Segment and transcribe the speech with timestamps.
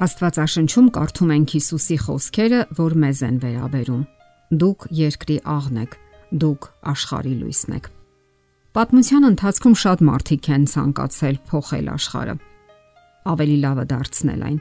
[0.00, 4.04] Աստվածաշնչում կարդում ենք Հիսուսի խոսքերը, որ մեզ են վերաբերում.
[4.62, 5.96] Դուք երկրի աղն եք,
[6.42, 7.88] դուք աշխարհի լույսն եք։
[8.72, 12.36] Պատմության ընթացքում շատ մարդիկ են ցանկացել փոխել աշխարհը,
[13.32, 14.58] ավելի լավը դարձնել այն,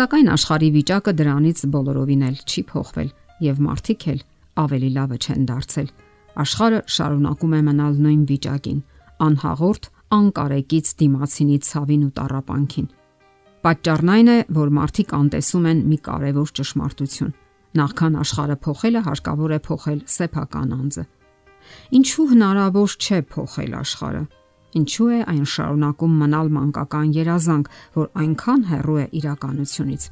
[0.00, 3.10] սակայն աշխարհի վիճակը դրանից բոլորովին էլ չի փոխվել,
[3.50, 4.22] եւ մարդիկ էլ
[4.64, 5.90] ավելի լավը չեն դարձել։
[6.40, 8.80] Աշխարհը շարունակում է մնալ նույն վիճակին,
[9.28, 9.84] անհաղորդ,
[10.20, 12.88] անկարեկից դիմացինի ցավին ու տարապանքին
[13.60, 17.32] Պատճառն այն է, որ մարդիկ անտեսում են մի կարևոր ճշմարտություն։
[17.76, 21.04] Նախքան աշխարհը փոխելը հարկավոր է փոխել սեփական անձը։
[22.00, 24.22] Ինչու հնարավոր չէ փոխել աշխարհը։
[24.80, 30.02] Ինչու է այն շարունակում մնալ մանկական երազանք, որ այնքան հեռու է իրականությունից։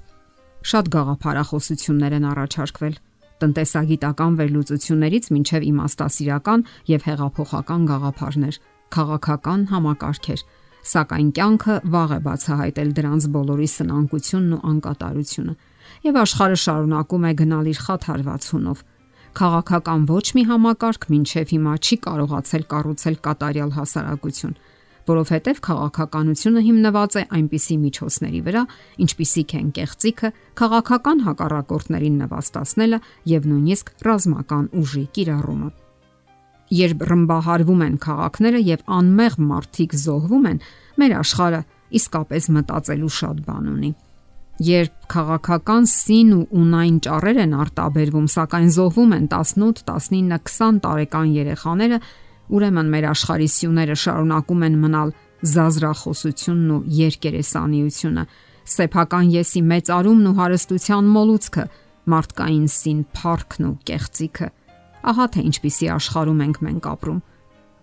[0.69, 2.95] Շատ գաղափարախոսություններ են առաջարկվել.
[3.38, 8.55] տնտեսագիտական վերլուծություններից մինչև իմաստասիրական եւ հեղափոխական գաղափարներ,
[8.95, 10.41] քաղաքական համակարգեր,
[10.88, 15.54] Սակայն կյանքը վաղ է բացահայտել դրանց բոլորի սնանկությունն ու անկատարությունը,
[16.09, 18.80] եւ աշխարհը շարունակում է գնալ իր խաթարվածունով։
[19.38, 24.54] Քաղաքական ոչ մի համակարգ մինչև հիմա չի կարողացել կառուցել կատարյալ հասարակություն,
[25.09, 28.62] որովհետև քաղաքականությունը հիմնված է այնպիսի միջոցների վրա,
[29.05, 33.02] ինչպիսիք են կեղծիքը, քաղաքական հակառակորդներին նվաստացնելը
[33.37, 35.71] եւ նույնիսկ ռազմական ուժի կիրառումը
[36.74, 40.59] երբ ռմբահարվում են քաղաքները եւ անմեղ մարդիկ զոհվում են,
[40.99, 41.60] մեր աշխարհը
[41.99, 43.91] իսկապես մտածելու շատ բան ունի։
[44.68, 51.29] Երբ քաղաքական սին ու ունայն ճառեր են արտաբերվում, սակայն զոհվում են 18, 19, 20 տարեկան
[51.38, 51.99] երեխաները,
[52.59, 55.15] ուրեմն մեր աշխարհի սյուները շարունակում են մնալ
[55.55, 58.24] զազրախոսությունն ու երկերեսանիությունը,
[58.74, 61.66] սեփական եսի մեծարումն ու հարստության մոլուցքը,
[62.09, 64.49] մարդկային սին փառքն ու կեղծիքը
[65.09, 67.19] Ահա թե ինչպիսի աշխարհում ենք մենք ապրում։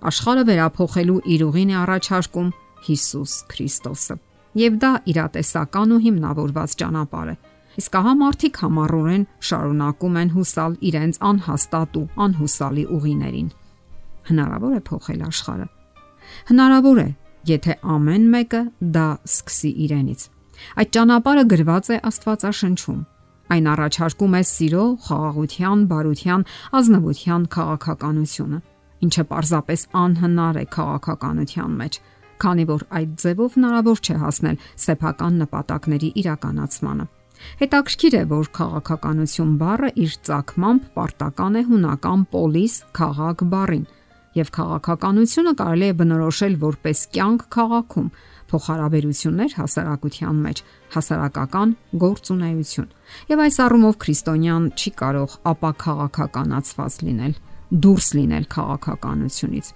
[0.09, 2.49] Աշխարհը վերափոխելու իր ուղին է առաջարկում
[2.85, 4.17] Հիսուս Քրիստոսը։
[4.61, 7.35] Եվ դա իրատեսական ու հիմնավորված ճանապարհ է։
[7.75, 13.49] Իսկ ահա մարդիկ համառորեն շարունակում են հուսալ իրենց անհաստատ ու անհուսալի ուղիներին։
[14.29, 15.67] Հնարավոր է փոխել աշխարհը։
[16.51, 17.09] Հնարավոր է,
[17.51, 18.61] եթե ամեն մեկը
[18.95, 20.29] դա սկսի իրենից։
[20.79, 23.03] Այդ ճանապարհը գրված է Աստվածաշնչում
[23.45, 26.43] Այն առաջարկում է սիրո, խաղաղության, բարության,
[26.79, 28.59] ազնվության քաղաքականությունը,
[29.05, 31.99] ինչը պարզապես անհնար է քաղաքականության մեջ,
[32.43, 37.05] քանի որ այդ ձևով հնարավոր չէ հասնել սեփական նպատակների իրականացմանը։
[37.59, 43.85] Հետաքրքիր է, որ քաղաքականություն բառը իր ցակմամբ պարտական է հունական polis քաղաք բառին,
[44.35, 48.09] եւ քաղաքականությունը կարելի է բնորոշել որպես կյանք քաղաքում,
[48.51, 50.61] փոխհարաբերություններ հասարակության մեջ,
[50.95, 52.91] հասարակական գործունեություն։
[53.31, 57.33] Եվ այս առումով քրիստոնյան չի կարող ապա քաղաքականացված լինել,
[57.85, 59.73] դուրս լինել քաղաքականությունից։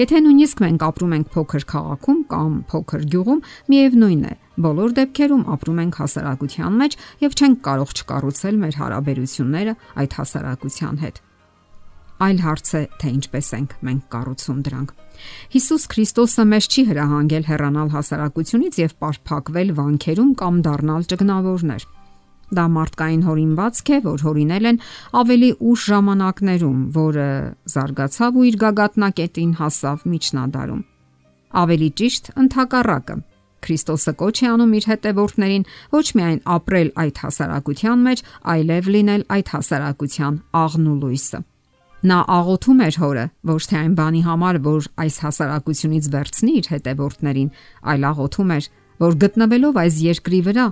[0.00, 4.34] Եթե նույնիսկ մենք ապրում ենք փոքր քաղաքում կամ փոքր գյուղում, միևնույն է,
[4.66, 9.74] բոլոր դեպքերում ապրում ենք հասարակության մեջ եւ չենք կարող չկառուցել մեր հարաբերությունները
[10.04, 11.26] այդ հասարակության հետ
[12.20, 14.90] այլ հարց է, թե ինչպես ենք մենք կառուցում դրանք։
[15.54, 21.86] Հիսուս Քրիստոսը մեզ չի հրահանգել հեռանալ հասարակությունից եւ պարփակվել վանքերում կամ դառնալ ճգնավորներ։
[22.50, 24.78] Դա մարդկային հորինվածք է, որ հորինել են
[25.20, 27.26] ավելի ուշ ժամանակներում, որը
[27.74, 30.80] զարգացավ ու իր գագաթնակետին հասավ միջնադարում։
[31.60, 33.16] Ավելի ճիշտ, ընդհակառակը։
[33.60, 38.22] Քրիստոսը կոչ է անում իր հետևորդներին ոչ միայն ապրել այդ հասարակության մեջ,
[38.54, 41.40] այլև լինել այդ հասարակության աղն ու լույսը։
[42.00, 47.50] Նա աղոթում էր հորը ոչ թե այն բանի համար, որ այս հասարակությունից վերցնի իր հետևորդներին,
[47.92, 48.68] այլ աղոթում էր,
[49.04, 50.64] որ գտնվելով այս երկրի վրա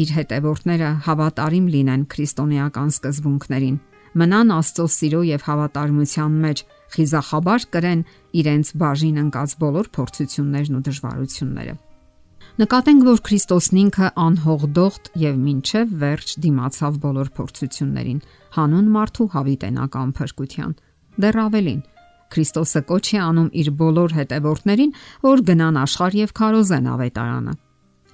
[0.00, 3.76] իր հետևորդները հավատարիմ լինեն քրիստոնեական սկզբունքներին,
[4.20, 6.64] մնան Աստծո սիրո եւ հավատարմության մեջ,
[6.94, 8.00] խիզախաբար կրեն
[8.40, 11.74] իրենց բաժին ընկած բոլոր փորձություններն ու դժվարությունները։
[12.60, 18.18] Նկատենք, որ Քրիստոսն ինքը անհողդողտ եւ մինչև վերջ դիմացավ բոլոր փորձություններին,
[18.56, 20.74] հանուն մարդու հավիտենական փրկության։
[21.24, 21.80] Դեռ ավելին,
[22.30, 24.92] Քրիստոսը կոչ է անում իր բոլոր հետևորդներին,
[25.24, 27.54] որ գնան աշխարհ եւ քարոզեն ավետարանը։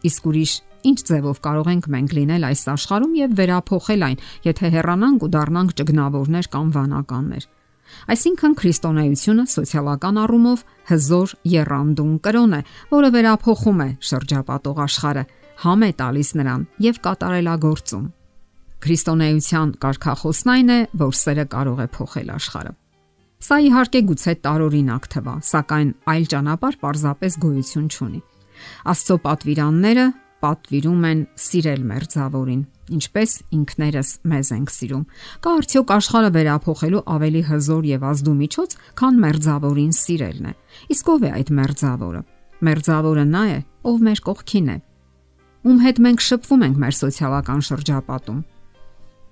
[0.06, 0.52] Իսկ ուրիշ
[0.90, 5.76] ինչ ձևով կարող ենք մենք լինել այս աշխարհում եւ վերափոխել այն, եթե հեռանանք ու դառնանք
[5.80, 7.46] ճգնավորներ կամ վանականներ։
[8.10, 12.60] Այսինքն քրիստոնեությունը սոցիալական առումով հզոր երանդուն կրոն է,
[12.92, 15.24] որը վերափոխում է շրջապատող աշխարհը,
[15.66, 18.06] համ է տալիս նրան եւ կատարելագործում։
[18.86, 22.72] Քրիստոնեության կարգախոսն այն է, որ սերը կարող է փոխել աշխարհը։
[23.46, 28.20] Սա իհարկե գուցե տարօրինակ թվա, սակայն այլ ճանապարհ պարզապես գոյություն չունի։
[28.92, 30.06] Աստծո պատվիրանները
[30.46, 32.62] պատվիրում են սիրել մերձավորին,
[32.96, 35.04] ինչպես ինքներս մեզ ենք սիրում։
[35.42, 40.52] Կա արդյոք աշխարհը վերափոխելու ավելի հզոր եւ ազդու միջոց, քան մերձավորին սիրելն է։
[40.94, 42.22] Իսկ ով է այդ մերձավորը։
[42.66, 43.58] Մերձավորը նա է,
[43.90, 44.78] ով մեր կողքին է։
[45.66, 48.42] ում հետ մենք շփվում ենք մեր սոցիալական շրջապատում։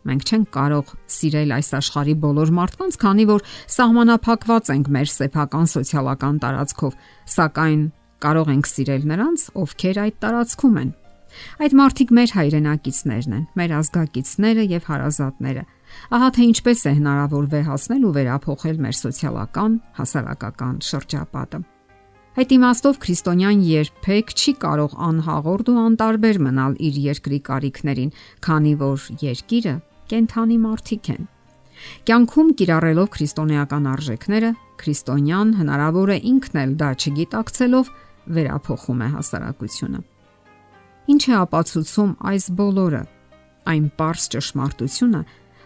[0.04, 3.44] Մենք չենք կարող սիրել այս աշխարհի բոլոր մարդկանց, քանի որ
[3.74, 6.98] սահմանափակված ենք մեր սեփական սոցիալական տարածքով,
[7.38, 7.86] սակայն
[8.24, 10.90] կարող ենք սիրել նրանց, ովքեր այդ տարածքում են։
[11.64, 15.64] Այդ մարդիկ մեր հայրենակիցներն են, մեր ազգակիցները եւ հարազատները։
[16.14, 21.60] Ահա թե ինչպես է հնարավոր վեհացնել ու վերափոխել մեր սոցիալական, հասարակական շրջապատը։
[22.34, 28.10] Այդ իմաստով քրիստոնյան երբեք չի կարող անհաղորդ ու անտարբեր մնալ իր երկրի կարիքներին,
[28.42, 29.74] քանի որ երկիրը
[30.10, 31.28] կենթանի մարդիկ են։
[32.08, 34.50] Կյանքում կիրառելով քրիստոնեական արժեքները,
[34.82, 37.94] քրիստոնյան հնարավոր է ինքն էլ դա չգիտակցելով
[38.34, 40.02] վերափոխում է հասարակությունը։
[41.04, 43.00] Ինչ է ապացուցում այս բոլորը։
[43.68, 45.20] Այն པարս ճշմարտությունը,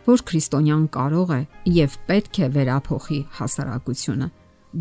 [0.09, 1.41] որ քրիստոնյան կարող է
[1.79, 4.29] եւ պետք է վերափոխի հասարակությունը։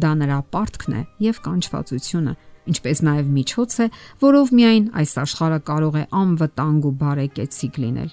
[0.02, 2.34] Դա նրա պարտքն է եւ կանչվածությունը,
[2.74, 3.88] ինչպես նաեւ միջոց է,
[4.24, 8.12] որով միայն այս աշխարհը կարող է անվտանգ ու բարեկեցիկ լինել։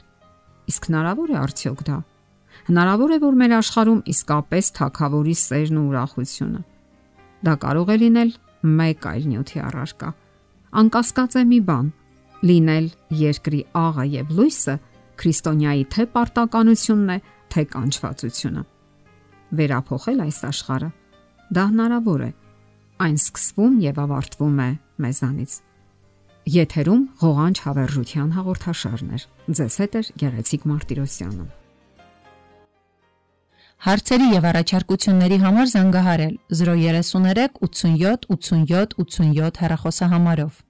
[0.69, 1.99] Իսկ հնարավոր է արդյոք դա։
[2.69, 6.61] Հնարավոր է, որ մեր աշխարհում իսկապես թակավորի սերն ու ուրախությունը։
[7.45, 8.31] Դա կարող է լինել
[8.79, 10.09] մեկ այլ նյութի առարկա։
[10.85, 11.91] Անկասկած է մի բան՝
[12.45, 12.87] լինել
[13.21, 14.75] երկրի աղը եւ լույսը
[15.21, 17.19] քրիստոնյայի թե պարտականությունն է,
[17.55, 18.63] թե կանչվածությունը։
[19.55, 20.91] Վերափոխել այս աշխարհը
[21.55, 22.31] դա հնարավոր է։
[23.05, 24.71] Այն սկսվում եւ ավարտվում է
[25.05, 25.53] մեզանից։
[26.55, 29.23] Եթերում ղողանջ հավերժության հաղորդաշարներ։
[29.59, 31.47] Ձեզ հետ է Գեղեցիկ Մարտիրոսյանը։
[33.85, 40.61] Հարցերի եւ առաջարկությունների համար զանգահարել 033 87 87 87 հեռախոսահամարով։